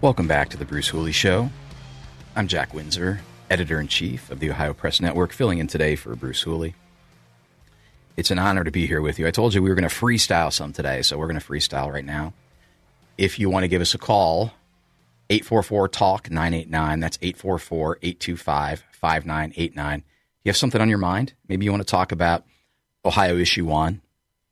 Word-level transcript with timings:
Welcome 0.00 0.28
back 0.28 0.48
to 0.50 0.56
the 0.56 0.64
Bruce 0.64 0.86
Hooley 0.86 1.10
Show. 1.10 1.50
I'm 2.36 2.46
Jack 2.46 2.72
Windsor, 2.72 3.18
editor 3.50 3.80
in 3.80 3.88
chief 3.88 4.30
of 4.30 4.38
the 4.38 4.48
Ohio 4.48 4.72
Press 4.72 5.00
Network, 5.00 5.32
filling 5.32 5.58
in 5.58 5.66
today 5.66 5.96
for 5.96 6.14
Bruce 6.14 6.42
Hooley. 6.42 6.76
It's 8.16 8.30
an 8.30 8.38
honor 8.38 8.62
to 8.62 8.70
be 8.70 8.86
here 8.86 9.02
with 9.02 9.18
you. 9.18 9.26
I 9.26 9.32
told 9.32 9.54
you 9.54 9.60
we 9.60 9.70
were 9.70 9.74
going 9.74 9.88
to 9.88 9.94
freestyle 9.94 10.52
some 10.52 10.72
today, 10.72 11.02
so 11.02 11.18
we're 11.18 11.26
going 11.26 11.40
to 11.40 11.44
freestyle 11.44 11.92
right 11.92 12.04
now. 12.04 12.32
If 13.16 13.40
you 13.40 13.50
want 13.50 13.64
to 13.64 13.68
give 13.68 13.82
us 13.82 13.92
a 13.92 13.98
call, 13.98 14.52
844 15.30 15.88
Talk 15.88 16.30
989. 16.30 17.00
That's 17.00 17.18
844 17.20 17.98
825 18.00 18.84
5989. 18.92 20.04
You 20.44 20.48
have 20.48 20.56
something 20.56 20.80
on 20.80 20.88
your 20.88 20.98
mind? 20.98 21.32
Maybe 21.48 21.64
you 21.64 21.72
want 21.72 21.82
to 21.82 21.90
talk 21.90 22.12
about 22.12 22.44
Ohio 23.04 23.36
Issue 23.36 23.64
1, 23.64 24.00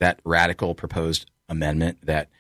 that 0.01 0.19
radical 0.25 0.75
proposed 0.75 1.31
amendment 1.49 1.99
that 2.03 2.31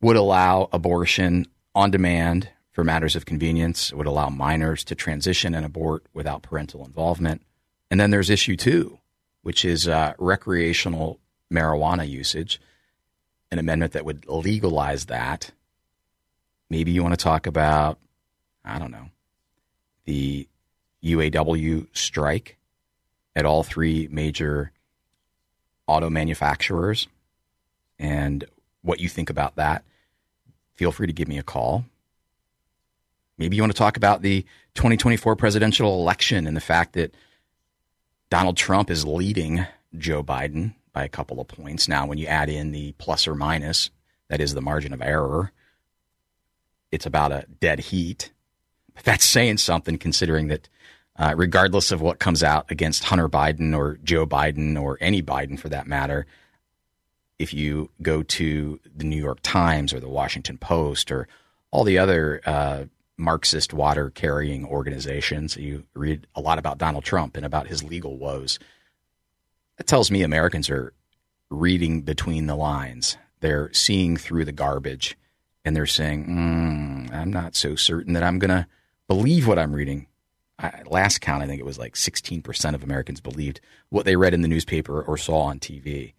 would 0.00 0.16
allow 0.16 0.70
abortion 0.72 1.46
on 1.74 1.90
demand 1.90 2.50
for 2.72 2.84
matters 2.84 3.16
of 3.16 3.26
convenience. 3.26 3.92
It 3.92 3.96
would 3.96 4.06
allow 4.06 4.28
minors 4.28 4.84
to 4.84 4.94
transition 4.94 5.54
and 5.54 5.66
abort 5.66 6.04
without 6.12 6.42
parental 6.42 6.84
involvement. 6.84 7.42
And 7.90 7.98
then 7.98 8.10
there's 8.10 8.30
issue 8.30 8.56
two, 8.56 8.98
which 9.42 9.64
is 9.64 9.88
uh, 9.88 10.14
recreational 10.18 11.18
marijuana 11.52 12.08
usage, 12.08 12.60
an 13.50 13.58
amendment 13.58 13.92
that 13.92 14.04
would 14.04 14.26
legalize 14.28 15.06
that. 15.06 15.50
Maybe 16.68 16.92
you 16.92 17.02
want 17.02 17.18
to 17.18 17.22
talk 17.22 17.46
about, 17.46 17.98
I 18.64 18.78
don't 18.78 18.92
know, 18.92 19.10
the 20.04 20.48
UAW 21.02 21.88
strike 21.92 22.56
at 23.34 23.44
all 23.44 23.62
three 23.62 24.08
major 24.10 24.72
auto 25.86 26.08
manufacturers 26.08 27.08
and 27.98 28.44
what 28.82 29.00
you 29.00 29.08
think 29.08 29.30
about 29.30 29.56
that 29.56 29.84
feel 30.80 30.92
free 30.92 31.06
to 31.06 31.12
give 31.12 31.28
me 31.28 31.36
a 31.36 31.42
call. 31.42 31.84
Maybe 33.36 33.54
you 33.54 33.62
want 33.62 33.70
to 33.70 33.76
talk 33.76 33.98
about 33.98 34.22
the 34.22 34.46
2024 34.76 35.36
presidential 35.36 36.00
election 36.00 36.46
and 36.46 36.56
the 36.56 36.60
fact 36.62 36.94
that 36.94 37.14
Donald 38.30 38.56
Trump 38.56 38.88
is 38.88 39.04
leading 39.04 39.66
Joe 39.98 40.22
Biden 40.22 40.72
by 40.94 41.04
a 41.04 41.08
couple 41.10 41.38
of 41.38 41.48
points. 41.48 41.86
Now, 41.86 42.06
when 42.06 42.16
you 42.16 42.26
add 42.26 42.48
in 42.48 42.72
the 42.72 42.92
plus 42.92 43.28
or 43.28 43.34
minus, 43.34 43.90
that 44.28 44.40
is 44.40 44.54
the 44.54 44.62
margin 44.62 44.94
of 44.94 45.02
error, 45.02 45.52
it's 46.90 47.04
about 47.04 47.30
a 47.30 47.44
dead 47.60 47.80
heat. 47.80 48.32
But 48.94 49.04
That's 49.04 49.26
saying 49.26 49.58
something 49.58 49.98
considering 49.98 50.48
that 50.48 50.70
uh, 51.14 51.34
regardless 51.36 51.92
of 51.92 52.00
what 52.00 52.20
comes 52.20 52.42
out 52.42 52.70
against 52.70 53.04
Hunter 53.04 53.28
Biden 53.28 53.76
or 53.76 53.98
Joe 54.02 54.24
Biden 54.26 54.80
or 54.80 54.96
any 54.98 55.22
Biden 55.22 55.58
for 55.58 55.68
that 55.68 55.86
matter, 55.86 56.26
if 57.40 57.54
you 57.54 57.88
go 58.02 58.22
to 58.22 58.78
the 58.94 59.04
New 59.04 59.16
York 59.16 59.38
Times 59.42 59.94
or 59.94 59.98
the 59.98 60.10
Washington 60.10 60.58
Post 60.58 61.10
or 61.10 61.26
all 61.70 61.84
the 61.84 61.96
other 61.96 62.42
uh, 62.44 62.84
Marxist 63.16 63.72
water 63.72 64.10
carrying 64.10 64.66
organizations, 64.66 65.56
you 65.56 65.84
read 65.94 66.26
a 66.34 66.42
lot 66.42 66.58
about 66.58 66.76
Donald 66.76 67.02
Trump 67.02 67.38
and 67.38 67.46
about 67.46 67.66
his 67.66 67.82
legal 67.82 68.18
woes. 68.18 68.58
That 69.78 69.86
tells 69.86 70.10
me 70.10 70.20
Americans 70.20 70.68
are 70.68 70.92
reading 71.48 72.02
between 72.02 72.46
the 72.46 72.56
lines. 72.56 73.16
They're 73.40 73.72
seeing 73.72 74.18
through 74.18 74.44
the 74.44 74.52
garbage 74.52 75.16
and 75.64 75.74
they're 75.74 75.86
saying, 75.86 76.26
mm, 76.26 77.14
I'm 77.14 77.32
not 77.32 77.56
so 77.56 77.74
certain 77.74 78.12
that 78.12 78.22
I'm 78.22 78.38
going 78.38 78.50
to 78.50 78.66
believe 79.08 79.46
what 79.46 79.58
I'm 79.58 79.74
reading. 79.74 80.08
I, 80.58 80.82
last 80.84 81.22
count, 81.22 81.42
I 81.42 81.46
think 81.46 81.58
it 81.58 81.66
was 81.66 81.78
like 81.78 81.94
16% 81.94 82.74
of 82.74 82.82
Americans 82.82 83.22
believed 83.22 83.62
what 83.88 84.04
they 84.04 84.16
read 84.16 84.34
in 84.34 84.42
the 84.42 84.48
newspaper 84.48 85.00
or 85.00 85.16
saw 85.16 85.40
on 85.40 85.58
TV. 85.58 86.12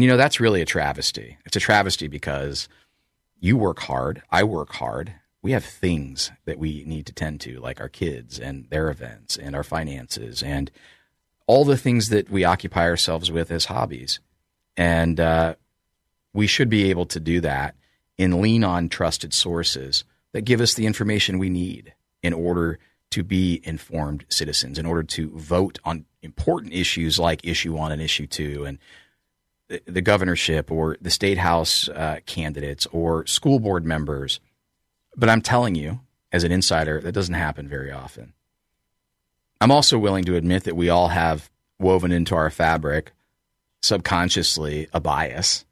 And 0.00 0.04
you 0.06 0.08
know, 0.08 0.16
that's 0.16 0.40
really 0.40 0.62
a 0.62 0.64
travesty. 0.64 1.36
It's 1.44 1.56
a 1.56 1.60
travesty 1.60 2.08
because 2.08 2.70
you 3.38 3.58
work 3.58 3.80
hard, 3.80 4.22
I 4.30 4.44
work 4.44 4.72
hard. 4.72 5.12
We 5.42 5.52
have 5.52 5.62
things 5.62 6.32
that 6.46 6.58
we 6.58 6.84
need 6.86 7.04
to 7.08 7.12
tend 7.12 7.42
to, 7.42 7.60
like 7.60 7.82
our 7.82 7.90
kids 7.90 8.38
and 8.38 8.64
their 8.70 8.88
events 8.88 9.36
and 9.36 9.54
our 9.54 9.62
finances 9.62 10.42
and 10.42 10.70
all 11.46 11.66
the 11.66 11.76
things 11.76 12.08
that 12.08 12.30
we 12.30 12.44
occupy 12.44 12.84
ourselves 12.84 13.30
with 13.30 13.50
as 13.50 13.66
hobbies. 13.66 14.20
And 14.74 15.20
uh, 15.20 15.56
we 16.32 16.46
should 16.46 16.70
be 16.70 16.88
able 16.88 17.04
to 17.04 17.20
do 17.20 17.42
that 17.42 17.74
and 18.18 18.40
lean 18.40 18.64
on 18.64 18.88
trusted 18.88 19.34
sources 19.34 20.04
that 20.32 20.46
give 20.46 20.62
us 20.62 20.72
the 20.72 20.86
information 20.86 21.38
we 21.38 21.50
need 21.50 21.92
in 22.22 22.32
order 22.32 22.78
to 23.10 23.22
be 23.22 23.60
informed 23.64 24.24
citizens, 24.30 24.78
in 24.78 24.86
order 24.86 25.02
to 25.02 25.28
vote 25.36 25.78
on 25.84 26.06
important 26.22 26.72
issues 26.72 27.18
like 27.18 27.44
issue 27.44 27.74
one 27.74 27.92
and 27.92 28.00
issue 28.00 28.26
two, 28.26 28.64
and 28.64 28.78
the 29.86 30.02
governorship 30.02 30.70
or 30.70 30.96
the 31.00 31.10
state 31.10 31.38
house 31.38 31.88
uh, 31.88 32.18
candidates 32.26 32.86
or 32.92 33.26
school 33.26 33.60
board 33.60 33.84
members. 33.84 34.40
But 35.16 35.28
I'm 35.28 35.42
telling 35.42 35.74
you, 35.74 36.00
as 36.32 36.44
an 36.44 36.52
insider, 36.52 37.00
that 37.00 37.12
doesn't 37.12 37.34
happen 37.34 37.68
very 37.68 37.90
often. 37.90 38.32
I'm 39.60 39.70
also 39.70 39.98
willing 39.98 40.24
to 40.24 40.36
admit 40.36 40.64
that 40.64 40.76
we 40.76 40.88
all 40.88 41.08
have 41.08 41.50
woven 41.78 42.12
into 42.12 42.34
our 42.34 42.50
fabric 42.50 43.12
subconsciously 43.82 44.88
a 44.92 45.00
bias, 45.00 45.64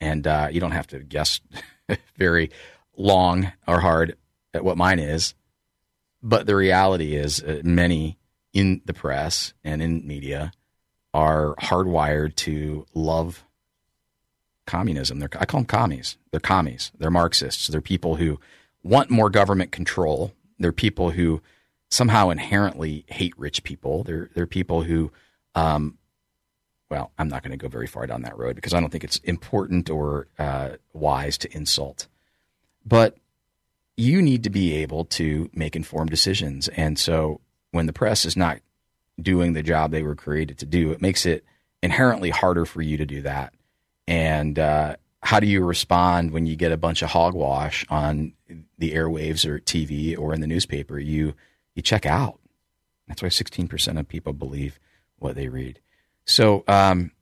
and 0.00 0.26
uh, 0.26 0.48
you 0.50 0.60
don't 0.60 0.72
have 0.72 0.86
to 0.88 1.00
guess 1.00 1.40
very 2.16 2.50
long 2.96 3.52
or 3.66 3.80
hard 3.80 4.16
at 4.54 4.64
what 4.64 4.76
mine 4.76 4.98
is. 4.98 5.34
But 6.22 6.46
the 6.46 6.56
reality 6.56 7.16
is, 7.16 7.42
uh, 7.42 7.62
many 7.64 8.18
in 8.52 8.82
the 8.84 8.94
press 8.94 9.54
and 9.64 9.82
in 9.82 10.06
media 10.06 10.52
are 11.14 11.54
hardwired 11.56 12.34
to 12.36 12.86
love 12.94 13.44
communism. 14.66 15.18
They're, 15.18 15.28
I 15.38 15.44
call 15.44 15.60
them 15.60 15.66
commies. 15.66 16.16
They're 16.30 16.40
commies. 16.40 16.92
They're 16.98 17.10
Marxists. 17.10 17.68
They're 17.68 17.80
people 17.80 18.16
who 18.16 18.40
want 18.82 19.10
more 19.10 19.30
government 19.30 19.72
control. 19.72 20.32
They're 20.58 20.72
people 20.72 21.10
who 21.10 21.42
somehow 21.90 22.30
inherently 22.30 23.04
hate 23.08 23.34
rich 23.36 23.62
people. 23.64 24.04
They're 24.04 24.30
they're 24.34 24.46
people 24.46 24.82
who, 24.82 25.12
um, 25.54 25.98
well, 26.90 27.12
I'm 27.18 27.28
not 27.28 27.42
going 27.42 27.52
to 27.52 27.62
go 27.62 27.68
very 27.68 27.86
far 27.86 28.06
down 28.06 28.22
that 28.22 28.38
road 28.38 28.56
because 28.56 28.72
I 28.72 28.80
don't 28.80 28.90
think 28.90 29.04
it's 29.04 29.18
important 29.18 29.90
or 29.90 30.28
uh, 30.38 30.70
wise 30.92 31.36
to 31.38 31.54
insult. 31.54 32.08
But 32.84 33.16
you 33.96 34.22
need 34.22 34.44
to 34.44 34.50
be 34.50 34.74
able 34.76 35.04
to 35.04 35.50
make 35.52 35.76
informed 35.76 36.10
decisions, 36.10 36.68
and 36.68 36.98
so 36.98 37.40
when 37.72 37.86
the 37.86 37.92
press 37.92 38.24
is 38.24 38.36
not 38.36 38.58
doing 39.22 39.52
the 39.52 39.62
job 39.62 39.90
they 39.90 40.02
were 40.02 40.14
created 40.14 40.58
to 40.58 40.66
do, 40.66 40.92
it 40.92 41.00
makes 41.00 41.26
it 41.26 41.44
inherently 41.82 42.30
harder 42.30 42.64
for 42.64 42.82
you 42.82 42.96
to 42.96 43.06
do 43.06 43.22
that. 43.22 43.54
And 44.06 44.58
uh, 44.58 44.96
how 45.22 45.40
do 45.40 45.46
you 45.46 45.64
respond 45.64 46.32
when 46.32 46.46
you 46.46 46.56
get 46.56 46.72
a 46.72 46.76
bunch 46.76 47.02
of 47.02 47.10
hogwash 47.10 47.86
on 47.88 48.32
the 48.78 48.92
airwaves 48.92 49.46
or 49.46 49.58
TV 49.60 50.18
or 50.18 50.34
in 50.34 50.40
the 50.40 50.46
newspaper? 50.46 50.98
You 50.98 51.34
you 51.74 51.82
check 51.82 52.04
out. 52.04 52.38
That's 53.08 53.22
why 53.22 53.28
16% 53.28 53.98
of 53.98 54.08
people 54.08 54.32
believe 54.32 54.78
what 55.18 55.34
they 55.34 55.48
read. 55.48 55.80
So, 56.24 56.64
um, 56.68 57.12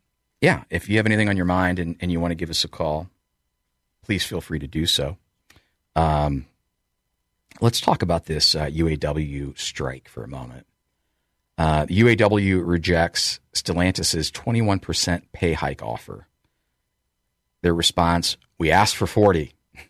yeah, 0.40 0.64
if 0.70 0.88
you 0.88 0.96
have 0.96 1.06
anything 1.06 1.28
on 1.28 1.36
your 1.36 1.46
mind 1.46 1.78
and, 1.78 1.96
and 2.00 2.10
you 2.10 2.20
want 2.20 2.32
to 2.32 2.36
give 2.36 2.50
us 2.50 2.64
a 2.64 2.68
call, 2.68 3.08
please 4.02 4.24
feel 4.24 4.40
free 4.40 4.58
to 4.58 4.66
do 4.66 4.86
so. 4.86 5.16
Um, 5.94 6.46
let's 7.60 7.80
talk 7.80 8.02
about 8.02 8.26
this 8.26 8.54
uh, 8.54 8.66
UAW 8.66 9.58
strike 9.58 10.08
for 10.08 10.24
a 10.24 10.28
moment. 10.28 10.66
Uh, 11.60 11.84
UAW 11.84 12.66
rejects 12.66 13.38
Stellantis' 13.54 14.32
21% 14.32 15.22
pay 15.34 15.52
hike 15.52 15.82
offer. 15.82 16.26
Their 17.60 17.74
response 17.74 18.38
We 18.58 18.70
asked 18.70 18.96
for 18.96 19.06
40. 19.06 19.52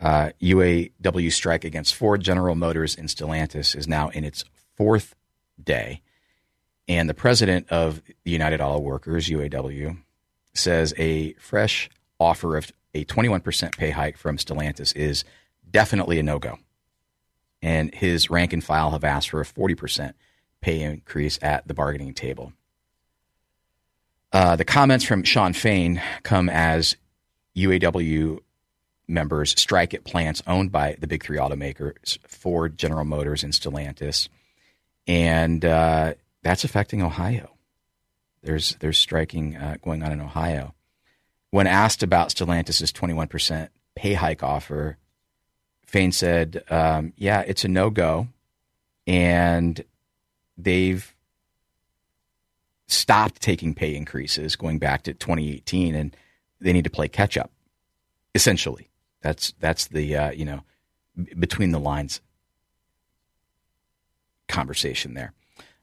Uh, 0.00 0.30
UAW 0.40 1.30
strike 1.30 1.62
against 1.62 1.94
Ford, 1.94 2.22
General 2.22 2.54
Motors, 2.54 2.96
and 2.96 3.06
Stellantis 3.06 3.76
is 3.76 3.86
now 3.86 4.08
in 4.08 4.24
its 4.24 4.46
fourth 4.74 5.14
day. 5.62 6.00
And 6.88 7.06
the 7.06 7.12
president 7.12 7.68
of 7.68 8.00
the 8.24 8.30
United 8.30 8.62
Auto 8.62 8.80
Workers, 8.80 9.28
UAW, 9.28 9.98
says 10.54 10.94
a 10.96 11.34
fresh 11.34 11.90
offer 12.18 12.56
of 12.56 12.72
a 12.94 13.04
21% 13.04 13.76
pay 13.76 13.90
hike 13.90 14.16
from 14.16 14.38
Stellantis 14.38 14.96
is 14.96 15.22
definitely 15.70 16.18
a 16.18 16.22
no 16.22 16.38
go. 16.38 16.56
And 17.60 17.94
his 17.94 18.30
rank 18.30 18.54
and 18.54 18.64
file 18.64 18.92
have 18.92 19.04
asked 19.04 19.28
for 19.28 19.42
a 19.42 19.44
40% 19.44 20.14
pay 20.60 20.82
increase 20.82 21.38
at 21.42 21.66
the 21.66 21.74
bargaining 21.74 22.14
table. 22.14 22.52
Uh, 24.32 24.56
the 24.56 24.64
comments 24.64 25.04
from 25.04 25.24
Shawn 25.24 25.52
Fain 25.52 26.00
come 26.22 26.48
as 26.48 26.96
UAW 27.56 28.38
members 29.08 29.60
strike 29.60 29.92
at 29.92 30.04
plants 30.04 30.42
owned 30.46 30.70
by 30.70 30.96
the 31.00 31.06
big 31.06 31.24
three 31.24 31.38
automakers, 31.38 32.18
Ford, 32.26 32.78
General 32.78 33.04
Motors, 33.04 33.42
and 33.42 33.52
Stellantis, 33.52 34.28
and 35.06 35.64
uh, 35.64 36.14
that's 36.42 36.64
affecting 36.64 37.02
Ohio. 37.02 37.50
There's 38.42 38.76
there's 38.76 38.98
striking 38.98 39.56
uh, 39.56 39.76
going 39.82 40.02
on 40.02 40.12
in 40.12 40.20
Ohio. 40.20 40.74
When 41.50 41.66
asked 41.66 42.04
about 42.04 42.28
Stellantis' 42.28 42.92
21% 42.92 43.68
pay 43.96 44.14
hike 44.14 44.44
offer, 44.44 44.96
Fain 45.84 46.12
said, 46.12 46.62
um, 46.70 47.12
"Yeah, 47.16 47.40
it's 47.40 47.64
a 47.64 47.68
no 47.68 47.90
go, 47.90 48.28
and 49.06 49.82
they've 50.64 51.14
stopped 52.86 53.40
taking 53.40 53.74
pay 53.74 53.94
increases 53.94 54.56
going 54.56 54.78
back 54.78 55.04
to 55.04 55.14
2018, 55.14 55.94
and 55.94 56.16
they 56.60 56.72
need 56.72 56.84
to 56.84 56.90
play 56.90 57.08
catch 57.08 57.36
up. 57.36 57.50
Essentially, 58.34 58.90
that's 59.22 59.52
that's 59.60 59.88
the 59.88 60.16
uh, 60.16 60.30
you 60.30 60.44
know 60.44 60.62
between 61.38 61.72
the 61.72 61.80
lines 61.80 62.20
conversation 64.48 65.14
there. 65.14 65.32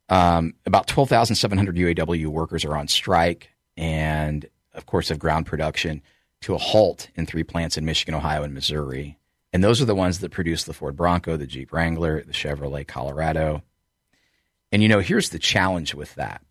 Um, 0.09 0.53
about 0.65 0.87
12,700 0.87 1.75
UAW 1.75 2.27
workers 2.27 2.63
are 2.63 2.77
on 2.77 2.87
strike, 2.87 3.49
and 3.75 4.45
of 4.73 4.85
course, 4.85 5.09
have 5.09 5.19
ground 5.19 5.45
production 5.45 6.01
to 6.41 6.53
a 6.53 6.57
halt 6.57 7.09
in 7.15 7.25
three 7.25 7.43
plants 7.43 7.77
in 7.77 7.85
Michigan, 7.85 8.15
Ohio, 8.15 8.43
and 8.43 8.53
Missouri. 8.53 9.17
And 9.51 9.63
those 9.63 9.81
are 9.81 9.85
the 9.85 9.95
ones 9.95 10.19
that 10.19 10.31
produce 10.31 10.63
the 10.63 10.73
Ford 10.73 10.95
Bronco, 10.95 11.35
the 11.35 11.47
Jeep 11.47 11.73
Wrangler, 11.73 12.23
the 12.23 12.33
Chevrolet 12.33 12.87
Colorado. 12.87 13.63
And 14.71 14.83
you 14.83 14.89
know, 14.89 14.99
here's 14.99 15.29
the 15.29 15.39
challenge 15.39 15.93
with 15.93 16.15
that 16.15 16.41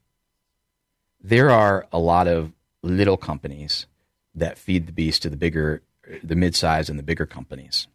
there 1.20 1.50
are 1.50 1.86
a 1.92 1.98
lot 1.98 2.28
of 2.28 2.52
little 2.82 3.16
companies 3.16 3.86
that 4.34 4.58
feed 4.58 4.86
the 4.86 4.92
beast 4.92 5.22
to 5.22 5.30
the 5.30 5.36
bigger, 5.36 5.82
the 6.22 6.34
midsize 6.34 6.88
and 6.88 6.98
the 6.98 7.02
bigger 7.02 7.26
companies, 7.26 7.88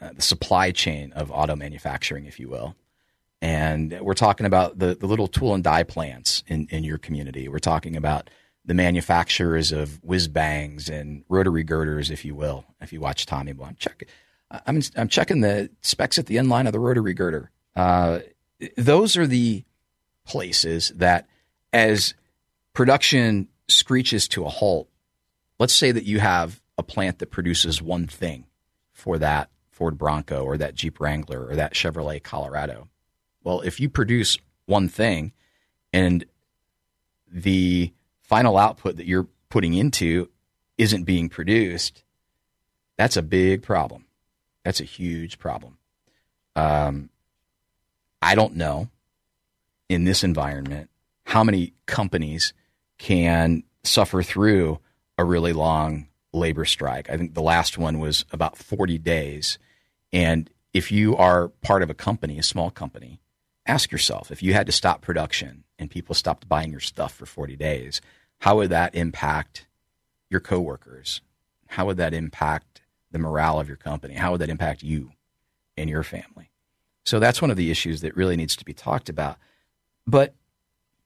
uh, 0.00 0.10
the 0.12 0.22
supply 0.22 0.70
chain 0.70 1.12
of 1.12 1.30
auto 1.30 1.56
manufacturing, 1.56 2.26
if 2.26 2.38
you 2.38 2.48
will. 2.48 2.74
And 3.40 3.98
we're 4.00 4.14
talking 4.14 4.46
about 4.46 4.78
the, 4.78 4.94
the 4.94 5.06
little 5.06 5.28
tool 5.28 5.54
and 5.54 5.64
die 5.64 5.82
plants 5.82 6.44
in, 6.46 6.68
in 6.70 6.84
your 6.84 6.98
community. 6.98 7.48
We're 7.48 7.58
talking 7.58 7.96
about 7.96 8.28
the 8.64 8.74
manufacturers 8.74 9.72
of 9.72 10.02
whiz 10.04 10.28
bangs 10.28 10.88
and 10.88 11.24
rotary 11.28 11.64
girders, 11.64 12.10
if 12.10 12.24
you 12.24 12.34
will. 12.34 12.64
If 12.80 12.92
you 12.92 13.00
watch 13.00 13.26
Tommy 13.26 13.52
Boy, 13.52 13.64
I'm 13.64 13.76
checking, 13.76 14.08
I'm, 14.50 14.82
I'm 14.96 15.08
checking 15.08 15.40
the 15.40 15.70
specs 15.80 16.18
at 16.18 16.26
the 16.26 16.38
end 16.38 16.50
line 16.50 16.66
of 16.66 16.72
the 16.72 16.78
rotary 16.78 17.14
girder. 17.14 17.50
Uh, 17.74 18.20
those 18.76 19.16
are 19.16 19.26
the 19.26 19.64
places 20.24 20.92
that, 20.96 21.26
as 21.72 22.14
production 22.72 23.48
screeches 23.68 24.28
to 24.28 24.44
a 24.44 24.48
halt, 24.48 24.88
let's 25.58 25.74
say 25.74 25.92
that 25.92 26.04
you 26.04 26.20
have 26.20 26.60
a 26.78 26.82
plant 26.82 27.18
that 27.18 27.30
produces 27.30 27.82
one 27.82 28.06
thing 28.06 28.46
for 28.92 29.18
that 29.18 29.50
Ford 29.70 29.98
Bronco 29.98 30.44
or 30.44 30.56
that 30.58 30.74
Jeep 30.74 31.00
Wrangler 31.00 31.46
or 31.46 31.56
that 31.56 31.74
Chevrolet 31.74 32.22
Colorado. 32.22 32.88
Well, 33.42 33.60
if 33.62 33.80
you 33.80 33.88
produce 33.88 34.38
one 34.66 34.88
thing 34.88 35.32
and 35.92 36.24
the 37.30 37.92
final 38.22 38.56
output 38.56 38.96
that 38.96 39.06
you're 39.06 39.28
putting 39.48 39.74
into 39.74 40.28
isn't 40.78 41.04
being 41.04 41.28
produced, 41.28 42.04
that's 42.96 43.16
a 43.16 43.22
big 43.22 43.62
problem. 43.62 44.06
That's 44.64 44.80
a 44.80 44.84
huge 44.84 45.38
problem. 45.38 45.78
Um, 46.54 47.10
I 48.22 48.36
don't 48.36 48.54
know 48.54 48.88
in 49.88 50.04
this 50.04 50.22
environment 50.22 50.88
how 51.24 51.42
many 51.42 51.74
companies 51.86 52.54
can 52.98 53.64
suffer 53.82 54.22
through 54.22 54.78
a 55.18 55.24
really 55.24 55.52
long 55.52 56.06
labor 56.32 56.64
strike. 56.64 57.10
I 57.10 57.16
think 57.16 57.34
the 57.34 57.42
last 57.42 57.76
one 57.76 57.98
was 57.98 58.24
about 58.30 58.56
40 58.56 58.96
days. 58.98 59.58
And 60.12 60.48
if 60.72 60.92
you 60.92 61.16
are 61.16 61.48
part 61.48 61.82
of 61.82 61.90
a 61.90 61.94
company, 61.94 62.38
a 62.38 62.44
small 62.44 62.70
company, 62.70 63.20
ask 63.66 63.90
yourself 63.90 64.30
if 64.30 64.42
you 64.42 64.54
had 64.54 64.66
to 64.66 64.72
stop 64.72 65.02
production 65.02 65.64
and 65.78 65.90
people 65.90 66.14
stopped 66.14 66.48
buying 66.48 66.70
your 66.70 66.80
stuff 66.80 67.12
for 67.12 67.26
40 67.26 67.56
days, 67.56 68.00
how 68.38 68.56
would 68.56 68.70
that 68.70 68.94
impact 68.94 69.66
your 70.30 70.40
coworkers? 70.40 71.20
How 71.66 71.86
would 71.86 71.96
that 71.96 72.14
impact 72.14 72.82
the 73.10 73.18
morale 73.18 73.58
of 73.58 73.68
your 73.68 73.76
company? 73.76 74.14
How 74.14 74.30
would 74.30 74.40
that 74.40 74.48
impact 74.48 74.82
you 74.82 75.12
and 75.76 75.90
your 75.90 76.04
family? 76.04 76.51
So 77.04 77.18
that's 77.18 77.42
one 77.42 77.50
of 77.50 77.56
the 77.56 77.70
issues 77.70 78.00
that 78.00 78.16
really 78.16 78.36
needs 78.36 78.56
to 78.56 78.64
be 78.64 78.72
talked 78.72 79.08
about. 79.08 79.36
But 80.06 80.34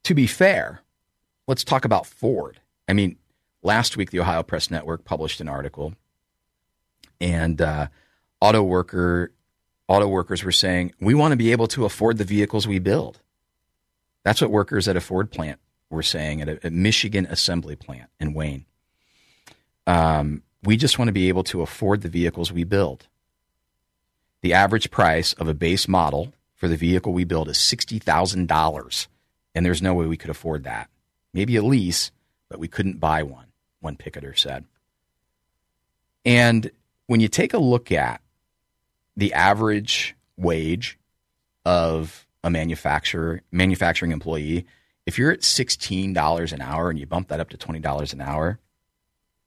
to 0.05 0.15
be 0.15 0.27
fair, 0.27 0.83
let's 1.47 1.65
talk 1.65 1.85
about 1.85 2.07
Ford. 2.07 2.61
I 2.89 2.93
mean, 2.93 3.17
last 3.63 3.97
week 3.97 4.11
the 4.11 4.21
Ohio 4.21 4.43
Press 4.43 4.71
Network 4.71 5.05
published 5.05 5.41
an 5.41 5.49
article, 5.49 5.95
and 7.21 7.61
uh, 7.61 7.89
auto 8.41 8.63
worker 8.63 9.33
auto 9.89 10.09
workers 10.09 10.43
were 10.43 10.53
saying 10.53 10.93
we 11.01 11.15
want 11.15 11.33
to 11.33 11.37
be 11.37 11.53
able 11.53 11.69
to 11.69 11.85
afford 11.85 12.19
the 12.19 12.25
vehicles 12.25 12.67
we 12.67 12.79
build. 12.79 13.21
That's 14.25 14.41
what 14.41 14.51
workers 14.51 14.89
at 14.89 14.97
a 14.97 15.01
Ford 15.01 15.31
plant 15.31 15.61
were 15.91 16.03
saying 16.03 16.43
at 16.43 16.49
a, 16.49 16.67
a 16.67 16.71
Michigan 16.71 17.27
assembly 17.27 17.77
plant 17.77 18.11
in 18.19 18.35
Wayne. 18.35 18.67
Um, 19.87 20.43
we 20.63 20.77
just 20.77 20.99
want 20.99 21.09
to 21.09 21.13
be 21.13 21.29
able 21.29 21.45
to 21.45 21.63
afford 21.63 22.03
the 22.03 22.09
vehicles 22.09 22.53
we 22.53 22.65
build. 22.65 23.07
The 24.47 24.55
average 24.55 24.93
price 24.93 25.33
of 25.33 25.49
a 25.49 25.55
base 25.55 25.89
model 25.89 26.33
for 26.55 26.69
the 26.69 26.77
vehicle 26.77 27.13
we 27.13 27.25
build 27.25 27.49
is 27.49 27.59
$60,000, 27.59 29.07
and 29.57 29.67
there's 29.67 29.83
no 29.83 29.93
way 29.93 30.07
we 30.07 30.17
could 30.17 30.31
afford 30.31 30.63
that. 30.63 30.89
Maybe 31.35 31.57
a 31.57 31.65
lease, 31.65 32.13
but 32.49 32.61
we 32.61 32.69
couldn't 32.69 33.01
buy 33.01 33.25
one, 33.25 33.47
one 33.81 33.97
picketer 33.97 34.37
said. 34.37 34.65
And 36.25 36.71
when 37.09 37.19
you 37.19 37.27
take 37.27 37.55
a 37.55 37.59
look 37.59 37.91
at 37.91 38.21
the 39.17 39.33
average 39.33 40.15
wage 40.37 40.97
of 41.65 42.25
a 42.45 42.49
manufacturer 42.49 43.43
manufacturing 43.51 44.13
employee, 44.13 44.65
if 45.07 45.19
you're 45.19 45.33
at 45.33 45.41
$16 45.41 46.53
an 46.53 46.61
hour 46.61 46.89
and 46.89 47.01
you 47.01 47.07
bump 47.07 47.27
that 47.31 47.41
up 47.41 47.51
to 47.51 47.57
$20 47.57 48.13
an 48.13 48.21
hour, 48.21 48.61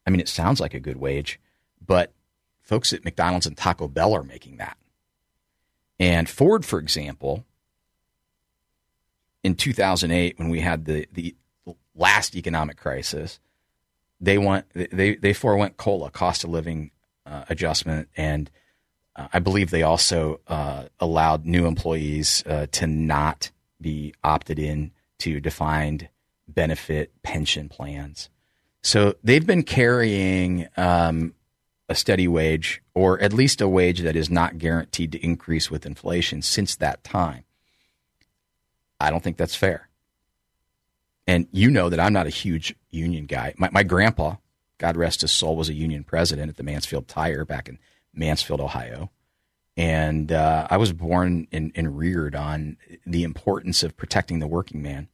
I 0.05 0.09
mean, 0.09 0.19
it 0.19 0.27
sounds 0.27 0.59
like 0.59 0.73
a 0.73 0.79
good 0.81 0.97
wage, 0.97 1.39
but 1.87 2.11
folks 2.59 2.91
at 2.91 3.05
McDonald's 3.05 3.45
and 3.45 3.55
Taco 3.55 3.87
Bell 3.87 4.13
are 4.13 4.23
making 4.23 4.57
that. 4.57 4.75
And 5.99 6.29
Ford, 6.29 6.65
for 6.65 6.79
example, 6.79 7.45
in 9.43 9.55
2008, 9.55 10.39
when 10.39 10.49
we 10.49 10.61
had 10.61 10.85
the, 10.85 11.07
the 11.11 11.35
last 11.95 12.35
economic 12.35 12.77
crisis, 12.77 13.39
they 14.21 14.37
went 14.37 14.65
they 14.73 15.15
they 15.15 15.33
forewent 15.33 15.77
COLA, 15.77 16.11
cost 16.11 16.43
of 16.43 16.49
living 16.49 16.91
uh, 17.25 17.45
adjustment, 17.49 18.09
and 18.17 18.49
uh, 19.15 19.27
I 19.31 19.39
believe 19.39 19.69
they 19.69 19.83
also 19.83 20.41
uh, 20.47 20.85
allowed 20.99 21.45
new 21.45 21.65
employees 21.65 22.43
uh, 22.45 22.67
to 22.73 22.87
not 22.87 23.51
be 23.79 24.13
opted 24.23 24.59
in 24.59 24.91
to 25.19 25.39
defined 25.39 26.09
benefit 26.47 27.13
pension 27.23 27.69
plans. 27.69 28.29
So 28.81 29.15
they've 29.23 29.45
been 29.45 29.63
carrying 29.63 30.67
um, 30.77 31.33
a 31.89 31.95
steady 31.95 32.27
wage, 32.27 32.81
or 32.93 33.19
at 33.19 33.33
least 33.33 33.61
a 33.61 33.67
wage 33.67 34.01
that 34.01 34.15
is 34.15 34.29
not 34.29 34.59
guaranteed 34.59 35.11
to 35.11 35.25
increase 35.25 35.71
with 35.71 35.85
inflation 35.85 36.41
since 36.41 36.75
that 36.75 37.03
time. 37.03 37.43
I 38.99 39.09
don't 39.09 39.23
think 39.23 39.37
that's 39.37 39.55
fair. 39.55 39.89
And 41.25 41.47
you 41.51 41.69
know 41.69 41.89
that 41.89 41.99
I'm 41.99 42.13
not 42.13 42.27
a 42.27 42.31
huge 42.31 42.75
union 42.89 43.25
guy. 43.25 43.53
My, 43.57 43.69
my 43.71 43.83
grandpa, 43.83 44.35
God 44.77 44.97
rest 44.97 45.21
his 45.21 45.31
soul, 45.31 45.55
was 45.55 45.69
a 45.69 45.73
union 45.73 46.03
president 46.03 46.49
at 46.49 46.57
the 46.57 46.63
Mansfield 46.63 47.07
Tire 47.07 47.45
back 47.45 47.67
in 47.67 47.79
Mansfield, 48.13 48.61
Ohio. 48.61 49.11
And 49.75 50.31
uh, 50.31 50.67
I 50.69 50.77
was 50.77 50.91
born 50.91 51.47
and, 51.51 51.71
and 51.73 51.97
reared 51.97 52.35
on 52.35 52.77
the 53.05 53.23
importance 53.23 53.81
of 53.83 53.95
protecting 53.95 54.39
the 54.39 54.47
working 54.47 54.81
man. 54.81 55.07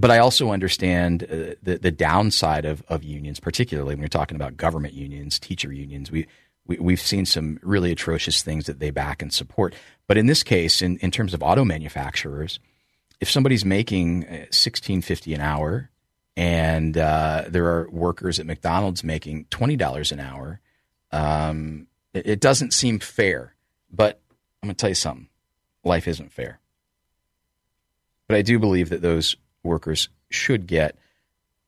But 0.00 0.12
I 0.12 0.18
also 0.18 0.52
understand 0.52 1.24
uh, 1.24 1.56
the, 1.60 1.78
the 1.82 1.90
downside 1.90 2.64
of, 2.64 2.84
of 2.86 3.02
unions, 3.02 3.40
particularly 3.40 3.96
when 3.96 4.00
you're 4.00 4.08
talking 4.08 4.36
about 4.36 4.56
government 4.56 4.94
unions, 4.94 5.40
teacher 5.40 5.72
unions. 5.72 6.08
We, 6.08 6.28
we, 6.64 6.78
we've 6.78 7.00
seen 7.00 7.26
some 7.26 7.58
really 7.64 7.90
atrocious 7.90 8.40
things 8.40 8.66
that 8.66 8.78
they 8.78 8.92
back 8.92 9.22
and 9.22 9.32
support. 9.32 9.74
But 10.06 10.16
in 10.16 10.26
this 10.26 10.44
case, 10.44 10.82
in, 10.82 10.98
in 10.98 11.10
terms 11.10 11.34
of 11.34 11.42
auto 11.42 11.64
manufacturers, 11.64 12.60
if 13.20 13.28
somebody's 13.28 13.64
making 13.64 14.24
uh, 14.28 14.46
sixteen 14.52 15.02
fifty 15.02 15.34
an 15.34 15.40
hour, 15.40 15.90
and 16.36 16.96
uh, 16.96 17.46
there 17.48 17.66
are 17.66 17.90
workers 17.90 18.38
at 18.38 18.46
McDonald's 18.46 19.02
making 19.02 19.46
twenty 19.50 19.74
dollars 19.74 20.12
an 20.12 20.20
hour, 20.20 20.60
um, 21.10 21.88
it, 22.14 22.24
it 22.24 22.40
doesn't 22.40 22.72
seem 22.72 23.00
fair. 23.00 23.56
But 23.90 24.20
I'm 24.62 24.68
going 24.68 24.76
to 24.76 24.80
tell 24.80 24.90
you 24.90 24.94
something: 24.94 25.28
life 25.82 26.06
isn't 26.06 26.30
fair. 26.30 26.60
But 28.28 28.36
I 28.36 28.42
do 28.42 28.60
believe 28.60 28.90
that 28.90 29.02
those 29.02 29.34
workers 29.68 30.08
should 30.30 30.66
get 30.66 30.96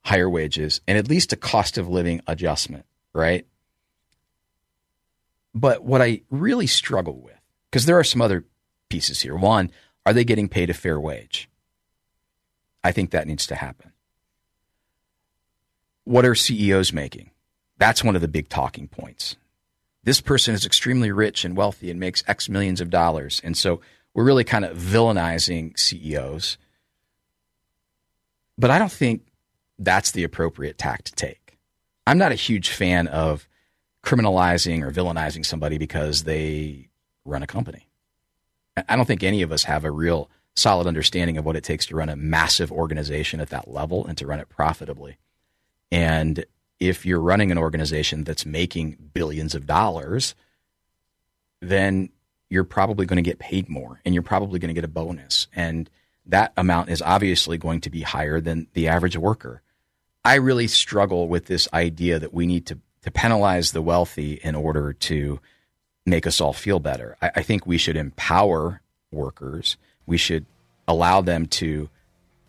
higher 0.05 0.29
wages 0.29 0.81
and 0.89 0.99
at 0.99 1.09
least 1.09 1.33
a 1.33 1.37
cost 1.37 1.79
of 1.79 1.89
living 1.89 2.21
adjustment, 2.27 2.85
right? 3.13 3.47
But 5.55 5.85
what 5.85 6.03
I 6.03 6.23
really 6.31 6.67
struggle 6.67 7.21
with, 7.21 7.39
because 7.71 7.87
there 7.87 7.99
are 7.99 8.05
some 8.05 8.23
other 8.23 8.45
pieces 8.89 9.21
here. 9.21 9.37
One, 9.37 9.71
Are 10.07 10.13
they 10.15 10.25
getting 10.25 10.49
paid 10.49 10.71
a 10.71 10.75
fair 10.75 10.99
wage? 10.99 11.49
I 12.83 12.91
think 12.91 13.11
that 13.11 13.27
needs 13.27 13.47
to 13.49 13.55
happen. 13.55 13.93
What 16.05 16.25
are 16.25 16.35
CEOs 16.35 16.93
making? 16.93 17.31
That's 17.79 18.03
one 18.03 18.17
of 18.17 18.23
the 18.23 18.29
big 18.29 18.49
talking 18.49 18.89
points. 18.89 19.37
This 20.03 20.21
person 20.21 20.55
is 20.55 20.65
extremely 20.65 21.13
rich 21.13 21.45
and 21.45 21.57
wealthy 21.57 21.91
and 21.91 22.01
makes 22.01 22.25
X 22.27 22.49
millions 22.49 22.81
of 22.81 22.89
dollars. 22.89 23.41
And 23.45 23.57
so 23.57 23.83
we're 24.15 24.25
really 24.25 24.45
kind 24.45 24.65
of 24.65 24.77
villainizing 24.77 25.79
CEOs. 25.79 26.57
But 28.61 28.71
I 28.71 28.79
don't 28.79 28.93
think 28.93 29.23
that's 29.79 30.11
the 30.11 30.23
appropriate 30.23 30.77
tack 30.77 31.05
to 31.05 31.13
take. 31.13 31.57
I'm 32.07 32.19
not 32.19 32.31
a 32.31 32.37
huge 32.37 32.69
fan 32.69 33.07
of 33.07 33.49
criminalizing 34.05 34.83
or 34.83 34.91
villainizing 34.91 35.47
somebody 35.47 35.79
because 35.79 36.25
they 36.25 36.91
run 37.25 37.43
a 37.43 37.47
company. 37.47 37.89
I 38.87 38.97
don't 38.97 39.07
think 39.07 39.23
any 39.23 39.41
of 39.41 39.51
us 39.51 39.65
have 39.65 39.85
a 39.85 39.91
real 39.91 40.29
solid 40.57 40.87
understanding 40.87 41.39
of 41.39 41.47
what 41.47 41.57
it 41.57 41.65
takes 41.65 41.87
to 41.87 41.97
run 41.97 42.11
a 42.11 42.17
massive 42.17 42.71
organization 42.71 43.41
at 43.41 43.49
that 43.49 43.67
level 43.67 44.07
and 44.07 44.19
to 44.19 44.27
run 44.27 44.41
it 44.41 44.51
profitably. 44.51 45.17
And 45.91 46.45
if 46.79 47.07
you're 47.07 47.21
running 47.21 47.51
an 47.51 47.59
organization 47.59 48.25
that's 48.25 48.45
making 48.45 48.99
billions 49.15 49.55
of 49.55 49.67
dollars, 49.67 50.35
then 51.63 52.11
you're 52.51 52.65
probably 52.65 53.07
going 53.07 53.17
to 53.17 53.23
get 53.23 53.39
paid 53.39 53.71
more 53.71 54.03
and 54.05 54.15
you're 54.15 54.23
probably 54.23 54.59
going 54.59 54.69
to 54.69 54.75
get 54.75 54.85
a 54.85 54.89
bonus. 54.89 55.47
And 55.55 55.89
that 56.31 56.53
amount 56.57 56.91
is 56.91 57.03
obviously 57.03 57.59
going 57.59 57.81
to 57.83 57.91
be 57.91 58.03
higher 58.03 58.41
than 58.41 58.67
the 58.75 58.89
average 58.89 59.17
worker. 59.17 59.63
I 60.25 60.37
really 60.37 60.67
struggle 60.67 61.29
with 61.29 61.47
this 61.47 61.69
idea 61.73 62.19
that 62.19 62.35
we 62.35 62.47
need 62.47 62.67
to, 62.67 62.79
to 63.03 63.11
penalize 63.11 63.73
the 63.73 63.83
wealthy 63.83 64.35
in 64.43 64.55
order 64.55 64.93
to 64.93 65.41
make 66.07 66.27
us 66.27 66.41
all 66.41 66.53
feel 66.53 66.79
better. 66.79 67.17
I, 67.23 67.31
I 67.37 67.43
think 67.43 67.67
we 67.67 67.79
should 67.79 67.97
empower 67.97 68.81
workers. 69.11 69.77
We 70.07 70.17
should 70.17 70.47
allow 70.87 71.21
them 71.21 71.47
to 71.47 71.89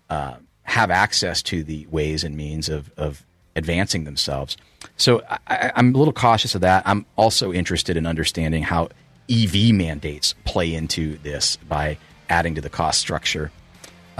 uh, 0.10 0.36
have 0.64 0.92
access 0.92 1.42
to 1.44 1.64
the 1.64 1.88
ways 1.88 2.24
and 2.24 2.36
means 2.36 2.70
of, 2.70 2.92
of 2.98 3.26
advancing 3.56 4.04
themselves. 4.04 4.58
So 4.98 5.22
I, 5.48 5.72
I'm 5.76 5.94
a 5.94 5.98
little 5.98 6.14
cautious 6.14 6.56
of 6.56 6.62
that. 6.62 6.84
I'm 6.86 7.06
also 7.16 7.52
interested 7.54 7.98
in 7.98 8.06
understanding 8.06 8.64
how 8.64 8.90
EV 9.30 9.74
mandates 9.74 10.36
play 10.46 10.74
into 10.74 11.18
this 11.20 11.56
by 11.56 11.98
adding 12.30 12.56
to 12.56 12.62
the 12.62 12.70
cost 12.70 13.00
structure. 13.00 13.52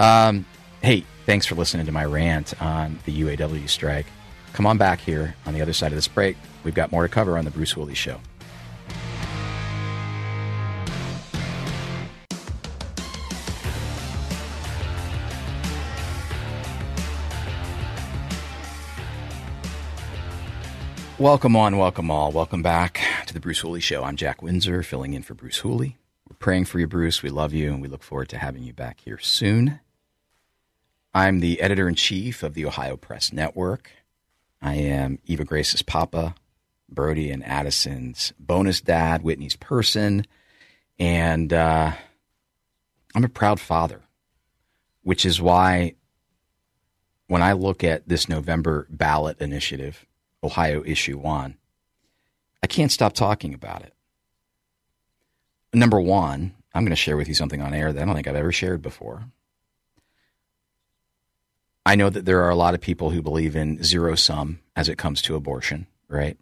Um, 0.02 0.46
hey, 0.80 1.04
thanks 1.26 1.46
for 1.46 1.54
listening 1.54 1.86
to 1.86 1.92
my 1.92 2.04
rant 2.04 2.60
on 2.60 2.98
the 3.04 3.22
UAW 3.22 3.68
strike. 3.68 4.06
Come 4.52 4.66
on 4.66 4.76
back 4.76 4.98
here 4.98 5.36
on 5.46 5.54
the 5.54 5.62
other 5.62 5.72
side 5.72 5.92
of 5.92 5.96
this 5.96 6.08
break. 6.08 6.36
We've 6.64 6.74
got 6.74 6.90
more 6.90 7.04
to 7.04 7.08
cover 7.08 7.38
on 7.38 7.44
the 7.44 7.52
Bruce 7.52 7.70
Hooley 7.70 7.94
Show. 7.94 8.18
Welcome 21.16 21.54
on, 21.54 21.76
welcome 21.76 22.10
all. 22.10 22.32
Welcome 22.32 22.64
back 22.64 23.00
to 23.28 23.32
the 23.34 23.38
Bruce 23.38 23.60
Hooley 23.60 23.78
Show. 23.78 24.02
I'm 24.02 24.16
Jack 24.16 24.42
Windsor, 24.42 24.82
filling 24.82 25.14
in 25.14 25.22
for 25.22 25.34
Bruce 25.34 25.58
Hooley. 25.58 25.96
We're 26.28 26.34
praying 26.40 26.64
for 26.64 26.80
you, 26.80 26.88
Bruce. 26.88 27.22
We 27.22 27.30
love 27.30 27.52
you, 27.52 27.72
and 27.72 27.80
we 27.80 27.86
look 27.86 28.02
forward 28.02 28.30
to 28.30 28.38
having 28.38 28.64
you 28.64 28.72
back 28.72 28.98
here 29.04 29.20
soon. 29.20 29.78
I'm 31.14 31.40
the 31.40 31.60
editor 31.60 31.88
in 31.88 31.94
chief 31.94 32.42
of 32.42 32.54
the 32.54 32.64
Ohio 32.64 32.96
Press 32.96 33.32
Network. 33.32 33.90
I 34.62 34.76
am 34.76 35.18
Eva 35.26 35.44
Grace's 35.44 35.82
papa, 35.82 36.34
Brody 36.88 37.30
and 37.30 37.44
Addison's 37.44 38.32
bonus 38.38 38.80
dad, 38.80 39.22
Whitney's 39.22 39.56
person, 39.56 40.26
and 40.98 41.52
uh, 41.52 41.92
I'm 43.14 43.24
a 43.24 43.28
proud 43.28 43.60
father, 43.60 44.00
which 45.02 45.26
is 45.26 45.40
why 45.40 45.94
when 47.26 47.42
I 47.42 47.52
look 47.52 47.84
at 47.84 48.08
this 48.08 48.28
November 48.28 48.86
ballot 48.88 49.38
initiative, 49.40 50.06
Ohio 50.42 50.82
Issue 50.84 51.18
1, 51.18 51.56
I 52.62 52.66
can't 52.66 52.92
stop 52.92 53.12
talking 53.12 53.52
about 53.52 53.82
it. 53.82 53.92
Number 55.74 56.00
one, 56.00 56.54
I'm 56.74 56.84
going 56.84 56.90
to 56.90 56.96
share 56.96 57.16
with 57.16 57.28
you 57.28 57.34
something 57.34 57.60
on 57.60 57.74
air 57.74 57.92
that 57.92 58.00
I 58.00 58.04
don't 58.04 58.14
think 58.14 58.28
I've 58.28 58.36
ever 58.36 58.52
shared 58.52 58.80
before. 58.80 59.24
I 61.84 61.96
know 61.96 62.10
that 62.10 62.24
there 62.24 62.42
are 62.42 62.50
a 62.50 62.56
lot 62.56 62.74
of 62.74 62.80
people 62.80 63.10
who 63.10 63.22
believe 63.22 63.56
in 63.56 63.82
zero 63.82 64.14
sum 64.14 64.60
as 64.76 64.88
it 64.88 64.98
comes 64.98 65.20
to 65.22 65.34
abortion, 65.34 65.86
right? 66.08 66.38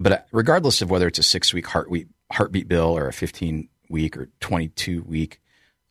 But 0.00 0.12
uh, 0.12 0.18
regardless 0.32 0.82
of 0.82 0.90
whether 0.90 1.06
it's 1.06 1.18
a 1.18 1.22
six 1.22 1.54
week 1.54 1.66
heartbeat, 1.66 2.08
heartbeat 2.32 2.68
bill 2.68 2.96
or 2.96 3.06
a 3.06 3.12
15 3.12 3.68
week 3.88 4.16
or 4.16 4.30
22 4.40 5.02
week 5.02 5.40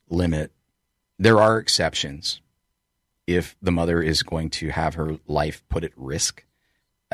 limit, 0.10 0.52
there 1.18 1.40
are 1.40 1.58
exceptions 1.58 2.42
if 3.26 3.56
the 3.62 3.72
mother 3.72 4.02
is 4.02 4.22
going 4.22 4.50
to 4.50 4.70
have 4.70 4.96
her 4.96 5.18
life 5.28 5.64
put 5.70 5.86
at 5.86 5.92
risk 5.96 6.44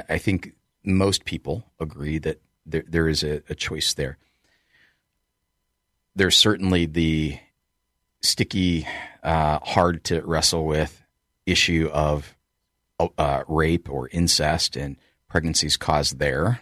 I 0.07 0.17
think 0.17 0.53
most 0.83 1.25
people 1.25 1.65
agree 1.79 2.19
that 2.19 2.41
there, 2.65 2.83
there 2.87 3.09
is 3.09 3.23
a, 3.23 3.41
a 3.49 3.55
choice 3.55 3.93
there. 3.93 4.17
There's 6.15 6.37
certainly 6.37 6.85
the 6.85 7.39
sticky, 8.21 8.87
uh, 9.23 9.59
hard 9.59 10.03
to 10.05 10.21
wrestle 10.21 10.65
with 10.65 11.03
issue 11.51 11.89
of 11.91 12.35
uh, 13.17 13.43
rape 13.47 13.89
or 13.89 14.09
incest 14.09 14.75
and 14.75 14.97
pregnancies 15.27 15.77
caused 15.77 16.19
there. 16.19 16.61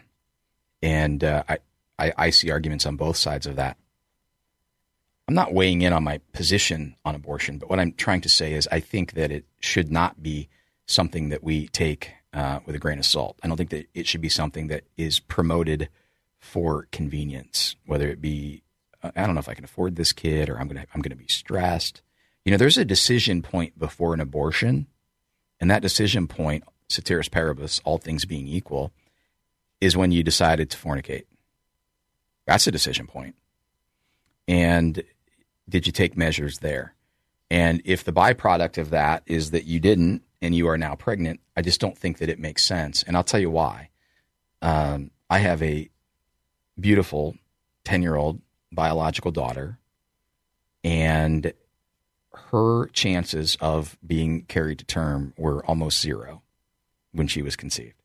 And 0.81 1.23
uh, 1.23 1.43
I, 1.49 1.57
I, 1.97 2.13
I 2.17 2.29
see 2.29 2.51
arguments 2.51 2.85
on 2.85 2.95
both 2.95 3.17
sides 3.17 3.47
of 3.47 3.55
that. 3.55 3.77
I'm 5.27 5.35
not 5.35 5.53
weighing 5.53 5.81
in 5.81 5.91
on 5.91 6.03
my 6.03 6.19
position 6.31 6.95
on 7.03 7.15
abortion, 7.15 7.57
but 7.57 7.69
what 7.69 7.79
I'm 7.79 7.93
trying 7.93 8.21
to 8.21 8.29
say 8.29 8.53
is 8.53 8.67
I 8.71 8.79
think 8.79 9.13
that 9.13 9.31
it 9.31 9.45
should 9.59 9.91
not 9.91 10.23
be 10.23 10.47
something 10.85 11.29
that 11.29 11.43
we 11.43 11.67
take 11.67 12.11
uh, 12.33 12.59
with 12.65 12.75
a 12.75 12.79
grain 12.79 12.99
of 12.99 13.05
salt. 13.05 13.37
I 13.43 13.47
don't 13.47 13.57
think 13.57 13.71
that 13.71 13.87
it 13.93 14.07
should 14.07 14.21
be 14.21 14.29
something 14.29 14.67
that 14.67 14.83
is 14.95 15.19
promoted 15.19 15.89
for 16.39 16.87
convenience, 16.91 17.75
whether 17.85 18.07
it 18.07 18.21
be 18.21 18.63
I 19.03 19.25
don't 19.25 19.35
know 19.35 19.39
if 19.39 19.49
I 19.49 19.53
can 19.53 19.63
afford 19.63 19.95
this 19.95 20.13
kid 20.13 20.49
or 20.49 20.59
I'm 20.59 20.67
gonna 20.67 20.85
I'm 20.93 21.01
gonna 21.01 21.15
be 21.15 21.27
stressed. 21.27 22.01
You 22.47 22.51
know, 22.51 22.57
there's 22.57 22.77
a 22.77 22.85
decision 22.85 23.41
point 23.41 23.77
before 23.77 24.13
an 24.13 24.21
abortion, 24.21 24.87
and 25.59 25.69
that 25.69 25.81
decision 25.81 26.29
point, 26.29 26.63
ceteris 26.87 27.27
paribus, 27.27 27.81
all 27.83 27.97
things 27.97 28.23
being 28.23 28.47
equal, 28.47 28.93
is 29.81 29.97
when 29.97 30.13
you 30.13 30.23
decided 30.23 30.69
to 30.69 30.77
fornicate. 30.77 31.25
That's 32.45 32.65
a 32.65 32.71
decision 32.71 33.05
point. 33.05 33.35
And 34.47 35.03
did 35.67 35.87
you 35.87 35.91
take 35.91 36.15
measures 36.15 36.59
there? 36.59 36.95
And 37.51 37.81
if 37.83 38.05
the 38.05 38.13
byproduct 38.13 38.77
of 38.77 38.91
that 38.91 39.23
is 39.25 39.51
that 39.51 39.65
you 39.65 39.81
didn't, 39.81 40.21
and 40.41 40.55
you 40.55 40.69
are 40.69 40.77
now 40.77 40.95
pregnant, 40.95 41.41
I 41.57 41.61
just 41.61 41.81
don't 41.81 41.97
think 41.97 42.19
that 42.19 42.29
it 42.29 42.39
makes 42.39 42.63
sense. 42.63 43.03
And 43.03 43.17
I'll 43.17 43.25
tell 43.25 43.41
you 43.41 43.51
why. 43.51 43.89
Um, 44.61 45.11
I 45.29 45.39
have 45.39 45.61
a 45.61 45.89
beautiful 46.79 47.35
10 47.83 48.01
year 48.01 48.15
old 48.15 48.39
biological 48.71 49.31
daughter, 49.31 49.79
and 50.85 51.51
her 52.51 52.87
chances 52.87 53.57
of 53.59 53.97
being 54.05 54.43
carried 54.43 54.79
to 54.79 54.85
term 54.85 55.33
were 55.37 55.65
almost 55.65 55.99
zero 55.99 56.41
when 57.11 57.27
she 57.27 57.41
was 57.41 57.55
conceived. 57.55 58.01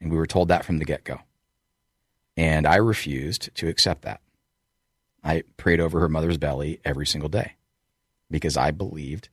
And 0.00 0.10
we 0.10 0.16
were 0.16 0.26
told 0.26 0.48
that 0.48 0.64
from 0.64 0.78
the 0.78 0.84
get 0.84 1.04
go. 1.04 1.20
And 2.36 2.66
I 2.66 2.76
refused 2.76 3.54
to 3.54 3.68
accept 3.68 4.02
that. 4.02 4.20
I 5.24 5.42
prayed 5.56 5.80
over 5.80 6.00
her 6.00 6.08
mother's 6.08 6.38
belly 6.38 6.80
every 6.84 7.06
single 7.06 7.28
day 7.28 7.54
because 8.30 8.56
I 8.56 8.70
believed 8.70 9.28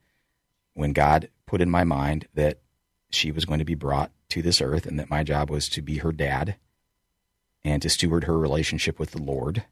when 0.74 0.94
God 0.94 1.30
put 1.46 1.62
in 1.62 1.70
my 1.70 1.84
mind 1.84 2.28
that 2.34 2.60
she 3.12 3.32
was 3.32 3.46
going 3.46 3.60
to 3.60 3.66
be 3.66 3.76
brought 3.76 4.12
to 4.30 4.42
this 4.42 4.62
earth 4.62 4.86
and 4.86 5.00
that 5.00 5.10
my 5.10 5.24
job 5.24 5.50
was 5.50 5.70
to 5.70 5.82
be 5.82 5.98
her 5.98 6.12
dad 6.12 6.56
and 7.64 7.82
to 7.82 7.90
steward 7.90 8.24
her 8.24 8.38
relationship 8.38 8.98
with 8.98 9.12
the 9.12 9.22
Lord 9.22 9.66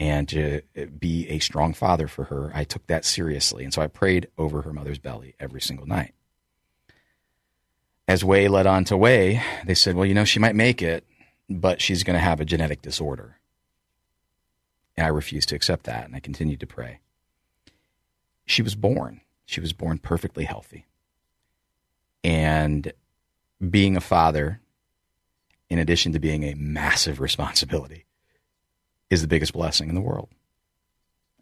and 0.00 0.26
to 0.30 0.62
uh, 0.76 0.86
be 0.98 1.28
a 1.28 1.38
strong 1.40 1.74
father 1.74 2.08
for 2.08 2.24
her, 2.24 2.50
I 2.54 2.64
took 2.64 2.86
that 2.86 3.04
seriously. 3.04 3.64
And 3.64 3.72
so 3.72 3.82
I 3.82 3.86
prayed 3.86 4.28
over 4.38 4.62
her 4.62 4.72
mother's 4.72 4.98
belly 4.98 5.34
every 5.38 5.60
single 5.60 5.86
night. 5.86 6.14
As 8.08 8.24
way 8.24 8.48
led 8.48 8.66
on 8.66 8.84
to 8.86 8.96
way, 8.96 9.42
they 9.66 9.74
said, 9.74 9.94
well, 9.94 10.06
you 10.06 10.14
know, 10.14 10.24
she 10.24 10.40
might 10.40 10.56
make 10.56 10.80
it, 10.80 11.04
but 11.50 11.82
she's 11.82 12.02
going 12.02 12.14
to 12.14 12.24
have 12.24 12.40
a 12.40 12.46
genetic 12.46 12.80
disorder. 12.80 13.36
And 14.96 15.06
I 15.06 15.10
refused 15.10 15.50
to 15.50 15.54
accept 15.54 15.84
that, 15.84 16.06
and 16.06 16.16
I 16.16 16.20
continued 16.20 16.60
to 16.60 16.66
pray. 16.66 17.00
She 18.46 18.62
was 18.62 18.74
born. 18.74 19.20
She 19.44 19.60
was 19.60 19.72
born 19.74 19.98
perfectly 19.98 20.44
healthy. 20.44 20.86
And 22.24 22.92
being 23.68 23.96
a 23.96 24.00
father, 24.00 24.60
in 25.68 25.78
addition 25.78 26.12
to 26.12 26.18
being 26.18 26.42
a 26.44 26.54
massive 26.54 27.20
responsibility, 27.20 28.06
is 29.10 29.20
the 29.22 29.28
biggest 29.28 29.52
blessing 29.52 29.88
in 29.88 29.94
the 29.94 30.00
world. 30.00 30.28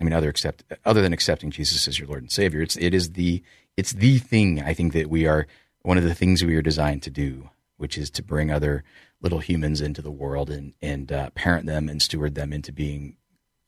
I 0.01 0.05
mean, 0.05 0.13
other 0.13 0.29
accept 0.29 0.65
other 0.85 1.03
than 1.03 1.13
accepting 1.13 1.51
Jesus 1.51 1.87
as 1.87 1.99
your 1.99 2.09
Lord 2.09 2.23
and 2.23 2.33
Savior, 2.33 2.63
it's 2.63 2.77
it 2.77 2.95
is 2.95 3.13
the 3.13 3.43
it's 3.77 3.93
the 3.93 4.19
thing 4.19 4.63
I 4.63 4.75
think 4.75 4.93
that 4.95 5.11
we 5.11 5.27
are 5.27 5.47
one 5.83 5.99
of 5.99 6.05
the 6.05 6.15
things 6.15 6.45
we 6.45 6.57
are 6.57 6.63
designed 6.63 7.03
to 7.05 7.11
do, 7.11 7.51
which 7.77 7.99
is 7.99 8.11
to 8.11 8.23
bring 8.23 8.51
other 8.51 8.85
little 9.21 9.41
humans 9.41 9.81
into 9.81 10.03
the 10.03 10.11
world 10.11 10.51
and 10.51 10.75
and 10.81 11.11
uh, 11.11 11.31
parent 11.31 11.67
them 11.67 11.89
and 11.89 12.01
steward 12.01 12.35
them 12.35 12.53
into 12.53 12.73
being 12.73 13.17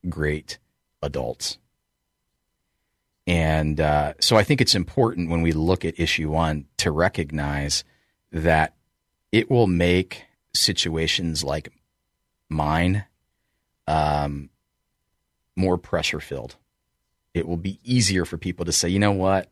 great 0.09 0.59
adults. 1.02 1.59
And 3.26 3.80
uh, 3.80 4.14
so 4.21 4.37
I 4.37 4.45
think 4.45 4.61
it's 4.61 4.75
important 4.75 5.30
when 5.30 5.42
we 5.42 5.52
look 5.52 5.85
at 5.85 6.00
issue 6.00 6.30
one 6.30 6.66
to 6.78 6.90
recognize 6.90 7.85
that 8.33 8.75
it 9.30 9.50
will 9.50 9.66
make 9.66 10.25
situations 10.52 11.45
like 11.45 11.73
mine 12.49 13.04
um, 13.91 14.51
more 15.57 15.77
pressure 15.77 16.21
filled. 16.21 16.57
It 17.35 17.47
will 17.47 17.57
be 17.57 17.81
easier 17.85 18.25
for 18.25 18.39
people 18.39 18.65
to 18.67 18.73
say, 18.73 18.89
you 18.89 19.01
know 19.01 19.13
what? 19.13 19.51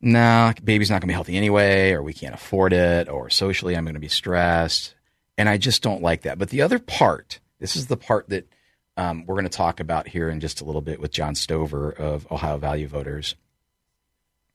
Nah, 0.00 0.52
baby's 0.62 0.90
not 0.90 0.96
going 0.96 1.02
to 1.02 1.06
be 1.08 1.14
healthy 1.14 1.36
anyway, 1.36 1.92
or 1.92 2.02
we 2.02 2.12
can't 2.12 2.34
afford 2.34 2.72
it, 2.72 3.08
or 3.08 3.30
socially 3.30 3.76
I'm 3.76 3.84
going 3.84 3.94
to 3.94 4.00
be 4.00 4.08
stressed. 4.08 4.94
And 5.36 5.48
I 5.48 5.58
just 5.58 5.82
don't 5.82 6.02
like 6.02 6.22
that. 6.22 6.38
But 6.38 6.50
the 6.50 6.62
other 6.62 6.78
part, 6.78 7.40
this 7.58 7.76
is 7.76 7.86
the 7.86 7.96
part 7.96 8.28
that 8.30 8.48
um, 8.96 9.26
we're 9.26 9.34
going 9.34 9.44
to 9.44 9.50
talk 9.50 9.80
about 9.80 10.08
here 10.08 10.28
in 10.30 10.40
just 10.40 10.60
a 10.60 10.64
little 10.64 10.80
bit 10.80 11.00
with 11.00 11.10
John 11.10 11.34
Stover 11.34 11.90
of 11.90 12.30
Ohio 12.30 12.58
Value 12.58 12.86
Voters, 12.86 13.34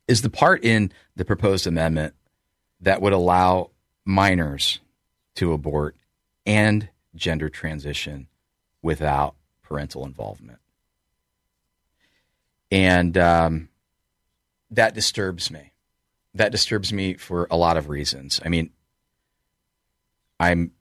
is 0.07 0.21
the 0.23 0.29
part 0.29 0.63
in 0.63 0.91
the 1.15 1.25
proposed 1.25 1.67
amendment 1.67 2.15
that 2.81 3.01
would 3.01 3.13
allow 3.13 3.69
minors 4.05 4.79
to 5.35 5.53
abort 5.53 5.95
and 6.45 6.89
gender 7.15 7.49
transition 7.49 8.27
without 8.81 9.35
parental 9.63 10.05
involvement. 10.05 10.59
And 12.71 13.17
um, 13.17 13.69
that 14.71 14.93
disturbs 14.93 15.49
me. 15.49 15.73
That 16.35 16.51
disturbs 16.51 16.93
me 16.93 17.15
for 17.15 17.47
a 17.49 17.57
lot 17.57 17.77
of 17.77 17.89
reasons. 17.89 18.39
I 18.45 18.49
mean, 18.49 18.69
I'm 20.39 20.71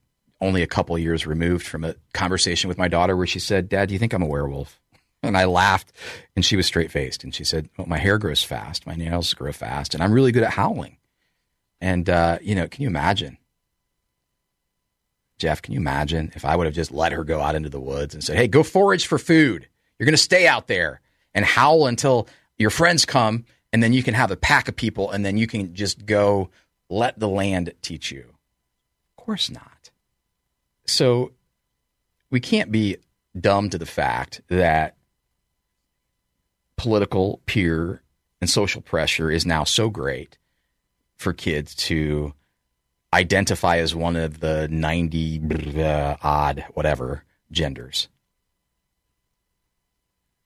only 0.41 0.63
a 0.63 0.67
couple 0.67 0.97
years 0.99 1.27
removed 1.27 1.67
from 1.67 1.85
a 1.85 1.97
conversation 2.13 2.69
with 2.69 2.79
my 2.79 2.89
daughter 2.89 3.17
where 3.17 3.27
she 3.27 3.39
said, 3.41 3.69
Dad, 3.69 3.89
do 3.89 3.95
you 3.95 3.99
think 3.99 4.13
I'm 4.13 4.23
a 4.23 4.27
werewolf? 4.27 4.81
And 5.23 5.37
I 5.37 5.47
laughed 5.47 5.93
and 6.37 6.45
she 6.45 6.55
was 6.55 6.67
straight 6.67 6.93
faced 6.93 7.25
and 7.25 7.35
she 7.35 7.43
said, 7.43 7.69
well, 7.77 7.89
My 7.89 7.99
hair 7.99 8.19
grows 8.19 8.43
fast, 8.43 8.87
my 8.87 8.95
nails 8.95 9.35
grow 9.35 9.53
fast, 9.53 9.95
and 9.95 10.03
I'm 10.03 10.13
really 10.13 10.31
good 10.31 10.45
at 10.45 10.53
howling. 10.53 10.97
And, 11.81 12.09
uh, 12.09 12.39
you 12.41 12.55
know, 12.55 12.69
can 12.69 12.83
you 12.83 12.89
imagine? 12.89 13.38
Jeff, 15.39 15.63
can 15.63 15.73
you 15.73 15.81
imagine 15.81 16.33
if 16.35 16.45
I 16.45 16.57
would 16.57 16.67
have 16.67 16.75
just 16.75 16.91
let 16.91 17.13
her 17.13 17.25
go 17.25 17.41
out 17.41 17.55
into 17.55 17.69
the 17.69 17.81
woods 17.81 18.15
and 18.15 18.23
said, 18.23 18.37
Hey, 18.37 18.49
go 18.49 18.63
forage 18.63 19.07
for 19.07 19.19
food. 19.19 19.69
You're 19.99 20.07
going 20.07 20.13
to 20.13 20.19
stay 20.19 20.47
out 20.47 20.67
there 20.67 21.01
and 21.35 21.45
howl 21.45 21.87
until 21.87 22.29
your 22.59 22.71
friends 22.71 23.05
come, 23.05 23.45
and 23.73 23.83
then 23.83 23.93
you 23.93 24.03
can 24.03 24.15
have 24.15 24.31
a 24.31 24.37
pack 24.37 24.69
of 24.69 24.77
people, 24.77 25.11
and 25.11 25.25
then 25.25 25.37
you 25.39 25.47
can 25.47 25.75
just 25.75 26.07
go 26.07 26.51
let 26.89 27.19
the 27.19 27.29
land 27.29 27.73
teach 27.83 28.11
you. 28.11 28.25
Of 29.17 29.25
course 29.25 29.51
not. 29.51 29.91
So 30.87 31.33
we 32.31 32.41
can't 32.41 32.73
be 32.73 32.97
dumb 33.39 33.71
to 33.71 33.79
the 33.79 33.87
fact 33.87 34.41
that 34.49 34.97
political, 36.77 37.41
peer, 37.47 38.03
and 38.41 38.49
social 38.49 38.81
pressure 38.81 39.31
is 39.31 39.45
now 39.45 39.65
so 39.65 39.91
great 39.91 40.39
for 41.17 41.33
kids 41.33 41.75
to 41.75 42.33
identify 43.13 43.79
as 43.79 43.95
one 43.95 44.17
of 44.17 44.41
the 44.41 44.69
90 44.69 45.83
uh, 45.83 46.17
odd 46.23 46.65
whatever 46.75 47.25
genders. 47.51 48.09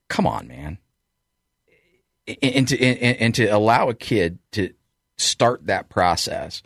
Come 0.09 0.27
on, 0.27 0.47
man. 0.47 0.79
And 2.41 2.69
to, 2.69 2.79
and, 2.79 3.35
to 3.35 3.47
allow 3.47 3.89
a 3.89 3.95
kid 3.95 4.39
to 4.53 4.73
start 5.17 5.67
that 5.67 5.89
process 5.89 6.63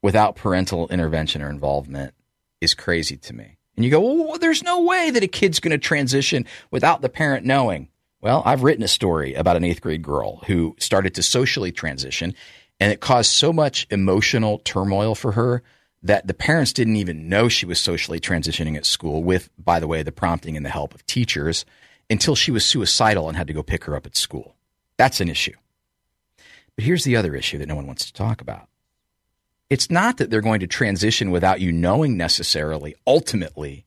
without 0.00 0.36
parental 0.36 0.88
intervention 0.88 1.42
or 1.42 1.50
involvement 1.50 2.14
is 2.60 2.74
crazy 2.74 3.16
to 3.18 3.34
me. 3.34 3.58
And 3.76 3.84
you 3.84 3.90
go, 3.90 4.00
well, 4.00 4.38
there's 4.38 4.62
no 4.62 4.82
way 4.82 5.10
that 5.10 5.22
a 5.22 5.28
kid's 5.28 5.60
going 5.60 5.72
to 5.72 5.78
transition 5.78 6.46
without 6.70 7.02
the 7.02 7.08
parent 7.08 7.44
knowing. 7.44 7.88
Well, 8.20 8.42
I've 8.44 8.62
written 8.62 8.82
a 8.82 8.88
story 8.88 9.34
about 9.34 9.56
an 9.56 9.64
eighth 9.64 9.80
grade 9.80 10.02
girl 10.02 10.38
who 10.46 10.74
started 10.80 11.14
to 11.14 11.22
socially 11.22 11.70
transition, 11.70 12.34
and 12.80 12.92
it 12.92 13.00
caused 13.00 13.30
so 13.30 13.52
much 13.52 13.86
emotional 13.90 14.58
turmoil 14.58 15.14
for 15.14 15.32
her 15.32 15.62
that 16.02 16.26
the 16.26 16.34
parents 16.34 16.72
didn't 16.72 16.96
even 16.96 17.28
know 17.28 17.48
she 17.48 17.66
was 17.66 17.80
socially 17.80 18.20
transitioning 18.20 18.76
at 18.76 18.86
school, 18.86 19.22
with, 19.24 19.50
by 19.58 19.80
the 19.80 19.88
way, 19.88 20.02
the 20.02 20.12
prompting 20.12 20.56
and 20.56 20.64
the 20.64 20.70
help 20.70 20.94
of 20.94 21.04
teachers, 21.06 21.64
until 22.08 22.36
she 22.36 22.50
was 22.50 22.64
suicidal 22.64 23.28
and 23.28 23.36
had 23.36 23.48
to 23.48 23.52
go 23.52 23.62
pick 23.62 23.84
her 23.84 23.96
up 23.96 24.06
at 24.06 24.16
school. 24.16 24.54
That's 24.96 25.20
an 25.20 25.28
issue. 25.28 25.54
But 26.76 26.84
here's 26.84 27.04
the 27.04 27.16
other 27.16 27.34
issue 27.34 27.58
that 27.58 27.66
no 27.66 27.74
one 27.74 27.86
wants 27.86 28.06
to 28.06 28.12
talk 28.12 28.40
about 28.40 28.68
it's 29.68 29.90
not 29.90 30.16
that 30.16 30.30
they're 30.30 30.40
going 30.40 30.60
to 30.60 30.66
transition 30.66 31.30
without 31.30 31.60
you 31.60 31.72
knowing 31.72 32.16
necessarily, 32.16 32.94
ultimately, 33.06 33.84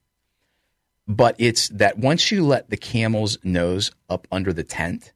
but 1.07 1.35
it's 1.39 1.69
that 1.69 1.97
once 1.97 2.31
you 2.31 2.45
let 2.45 2.69
the 2.69 2.77
camel's 2.77 3.37
nose 3.43 3.91
up 4.09 4.27
under 4.31 4.53
the 4.53 4.63
tent 4.63 5.11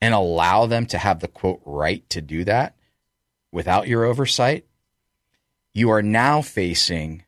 and 0.00 0.14
allow 0.14 0.66
them 0.66 0.86
to 0.86 0.98
have 0.98 1.20
the 1.20 1.28
quote 1.28 1.60
right 1.64 2.08
to 2.10 2.20
do 2.20 2.44
that 2.44 2.74
without 3.52 3.88
your 3.88 4.04
oversight, 4.04 4.64
you 5.72 5.90
are 5.90 6.02
now 6.02 6.42
facing 6.42 7.24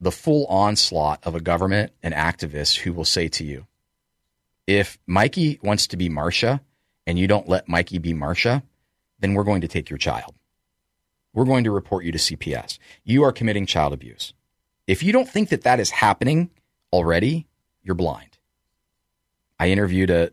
the 0.00 0.12
full 0.12 0.46
onslaught 0.46 1.20
of 1.24 1.34
a 1.34 1.40
government 1.40 1.92
and 2.02 2.14
activists 2.14 2.78
who 2.78 2.92
will 2.92 3.04
say 3.04 3.28
to 3.28 3.44
you, 3.44 3.66
if 4.66 4.98
Mikey 5.06 5.60
wants 5.62 5.86
to 5.88 5.96
be 5.96 6.08
Marsha 6.08 6.60
and 7.06 7.18
you 7.18 7.26
don't 7.26 7.48
let 7.48 7.68
Mikey 7.68 7.98
be 7.98 8.12
Marsha, 8.12 8.62
then 9.20 9.34
we're 9.34 9.44
going 9.44 9.60
to 9.60 9.68
take 9.68 9.90
your 9.90 9.98
child. 9.98 10.34
We're 11.32 11.44
going 11.44 11.64
to 11.64 11.70
report 11.70 12.04
you 12.04 12.12
to 12.12 12.18
CPS. 12.18 12.78
You 13.04 13.22
are 13.22 13.32
committing 13.32 13.66
child 13.66 13.92
abuse. 13.92 14.32
If 14.86 15.02
you 15.02 15.12
don't 15.12 15.28
think 15.28 15.48
that 15.48 15.62
that 15.62 15.80
is 15.80 15.90
happening 15.90 16.50
already, 16.92 17.46
you're 17.82 17.94
blind. 17.94 18.38
I 19.58 19.68
interviewed 19.70 20.10
a 20.10 20.32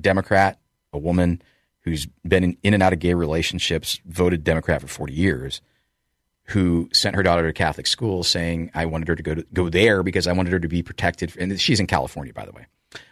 Democrat, 0.00 0.58
a 0.92 0.98
woman 0.98 1.42
who's 1.80 2.06
been 2.26 2.56
in, 2.62 2.74
and 2.74 2.82
out 2.82 2.92
of 2.92 2.98
gay 2.98 3.14
relationships, 3.14 4.00
voted 4.06 4.44
Democrat 4.44 4.80
for 4.80 4.88
40 4.88 5.12
years, 5.12 5.60
who 6.48 6.88
sent 6.92 7.16
her 7.16 7.22
daughter 7.22 7.46
to 7.46 7.52
Catholic 7.52 7.86
school 7.86 8.22
saying, 8.22 8.70
I 8.74 8.86
wanted 8.86 9.08
her 9.08 9.16
to 9.16 9.22
go, 9.22 9.34
to 9.34 9.46
go 9.52 9.68
there 9.68 10.02
because 10.02 10.26
I 10.26 10.32
wanted 10.32 10.52
her 10.52 10.60
to 10.60 10.68
be 10.68 10.82
protected. 10.82 11.36
And 11.38 11.60
she's 11.60 11.80
in 11.80 11.86
California, 11.86 12.32
by 12.32 12.44
the 12.44 12.52
way. 12.52 12.66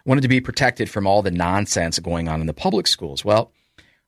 Wanted 0.05 0.23
to 0.23 0.29
be 0.29 0.41
protected 0.41 0.89
from 0.89 1.07
all 1.07 1.23
the 1.23 1.31
nonsense 1.31 1.99
going 1.99 2.29
on 2.29 2.41
in 2.41 2.47
the 2.47 2.55
public 2.55 2.87
schools. 2.87 3.25
Well, 3.25 3.53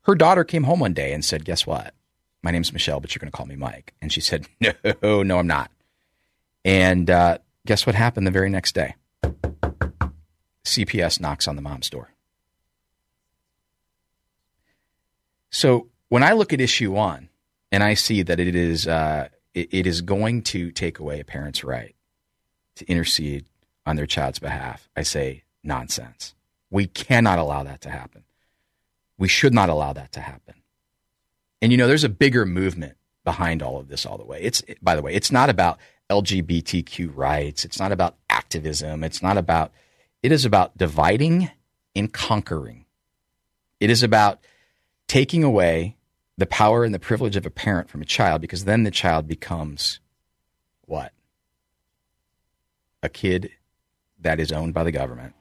her 0.03 0.15
daughter 0.15 0.45
came 0.45 0.65
home 0.65 0.81
one 0.81 0.95
day 0.95 1.13
and 1.13 1.25
said, 1.25 1.45
Guess 1.45 1.67
what? 1.67 1.95
My 2.43 2.53
name's 2.53 2.73
Michelle, 2.73 3.01
but 3.01 3.15
you're 3.15 3.21
going 3.21 3.31
to 3.31 3.37
call 3.37 3.47
me 3.47 3.57
Mike. 3.57 3.95
And 4.01 4.13
she 4.13 4.21
said, 4.21 4.47
No, 5.03 5.23
no, 5.23 5.39
I'm 5.39 5.49
not. 5.49 5.71
And 6.65 7.11
uh, 7.11 7.39
guess 7.67 7.87
what 7.87 7.95
happened 7.97 8.27
the 8.27 8.31
very 8.31 8.51
next 8.51 8.75
day? 8.75 8.95
CPS 10.65 11.21
knocks 11.21 11.49
on 11.49 11.57
the 11.57 11.63
mom's 11.63 11.91
door. 11.91 12.11
So 15.57 15.89
when 16.11 16.23
I 16.23 16.33
look 16.33 16.53
at 16.53 16.61
issue 16.61 16.93
one 16.93 17.31
and 17.73 17.83
I 17.83 17.95
see 17.95 18.21
that 18.21 18.39
it 18.39 18.55
is 18.55 18.87
uh, 18.87 19.29
it, 19.55 19.69
it 19.73 19.87
is 19.87 20.03
going 20.03 20.43
to 20.43 20.71
take 20.71 20.99
away 20.99 21.19
a 21.19 21.25
parent's 21.25 21.65
right 21.65 21.97
to 22.75 22.85
intercede 22.85 23.47
on 23.87 23.97
their 23.97 24.05
child's 24.05 24.39
behalf, 24.39 24.87
I 24.95 25.03
say 25.03 25.45
nonsense. 25.65 26.35
We 26.69 26.87
cannot 26.87 27.39
allow 27.39 27.63
that 27.63 27.81
to 27.81 27.89
happen. 27.89 28.25
We 29.17 29.29
should 29.29 29.55
not 29.55 29.71
allow 29.71 29.95
that 29.95 30.13
to 30.13 30.21
happen. 30.21 30.57
And 31.63 31.73
you 31.73 31.79
know, 31.79 31.89
there's 31.89 32.05
a 32.05 32.11
bigger 32.11 32.45
movement 32.45 32.99
behind 33.25 33.63
all 33.63 33.79
of 33.79 33.89
this 33.89 34.05
all 34.05 34.19
the 34.19 34.27
way. 34.27 34.43
It's 34.43 34.63
by 34.83 34.95
the 34.95 35.01
way, 35.01 35.15
it's 35.15 35.33
not 35.33 35.49
about 35.49 35.79
LGBTQ 36.11 37.13
rights. 37.15 37.65
It's 37.65 37.81
not 37.81 37.93
about 37.93 38.17
activism. 38.29 39.03
It's 39.03 39.23
not 39.23 39.39
about 39.39 39.73
it 40.23 40.33
is 40.33 40.45
about 40.45 40.77
dividing 40.77 41.51
and 41.95 42.13
conquering. 42.13 42.85
It 43.81 43.89
is 43.89 44.03
about 44.03 44.41
taking 45.07 45.43
away 45.45 45.97
the 46.39 46.47
power 46.47 46.85
and 46.85 46.95
the 46.95 46.99
privilege 46.99 47.37
of 47.37 47.47
a 47.47 47.51
parent 47.51 47.89
from 47.89 48.03
a 48.03 48.07
child 48.07 48.41
because 48.41 48.65
then 48.65 48.83
the 48.83 48.91
child 48.91 49.27
becomes 49.27 50.01
what? 50.85 51.13
A 53.03 53.09
kid 53.09 53.51
that 54.21 54.41
is 54.41 54.53
owned 54.53 54.75
by 54.75 54.85
the 54.85 54.93
government. 54.93 55.35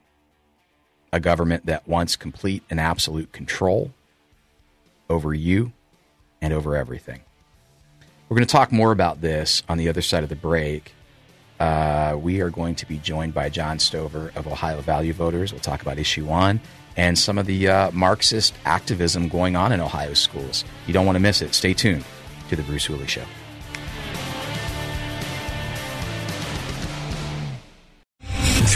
A 1.12 1.20
government 1.20 1.66
that 1.66 1.88
wants 1.88 2.16
complete 2.16 2.64
and 2.70 2.80
absolute 2.80 3.32
control 3.32 3.92
over 5.10 5.34
you 5.34 5.72
and 6.42 6.54
over 6.54 6.76
everything. 6.76 7.22
We're 8.28 8.36
going 8.36 8.48
to 8.48 8.52
talk 8.52 8.72
more 8.72 8.92
about 8.92 9.22
this 9.22 9.62
on 9.70 9.78
the 9.78 9.88
other 9.88 10.02
side 10.02 10.24
of 10.24 10.30
the 10.30 10.36
break. 10.36 10.95
Uh, 11.60 12.18
we 12.22 12.42
are 12.42 12.50
going 12.50 12.76
to 12.76 12.86
be 12.86 12.98
joined 12.98 13.34
by 13.34 13.50
John 13.50 13.80
Stover 13.80 14.32
of 14.36 14.48
Ohio 14.48 14.82
Value 14.82 15.14
Voters. 15.14 15.52
We'll 15.52 15.62
talk 15.62 15.82
about 15.82 15.98
issue 15.98 16.26
one 16.26 16.60
and 16.98 17.18
some 17.18 17.38
of 17.38 17.46
the 17.46 17.68
uh, 17.68 17.92
Marxist 17.92 18.54
activism 18.66 19.28
going 19.28 19.56
on 19.56 19.72
in 19.72 19.82
Ohio 19.82 20.14
schools. 20.14 20.64
You 20.88 20.94
don't 20.94 21.06
want 21.06 21.16
to 21.16 21.22
miss 21.22 21.42
it. 21.42 21.54
Stay 21.54 21.74
tuned 21.74 22.06
to 22.50 22.56
The 22.56 22.64
Bruce 22.64 22.86
Hooley 22.86 23.08
Show. 23.08 23.24